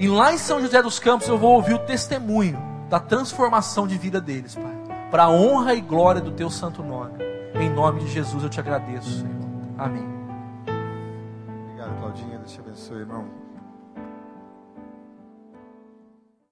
[0.00, 3.96] E lá em São José dos Campos eu vou ouvir o testemunho da transformação de
[3.96, 4.96] vida deles, Pai.
[5.12, 7.12] Para a honra e glória do Teu santo nome.
[7.54, 9.48] Em nome de Jesus eu te agradeço, Senhor.
[9.78, 10.19] Amém.